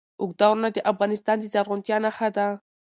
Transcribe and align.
اوږده 0.21 0.45
غرونه 0.49 0.69
د 0.73 0.77
افغانستان 0.91 1.35
د 1.39 1.43
زرغونتیا 1.53 1.97
نښه 2.03 2.27
ده. 2.35 2.47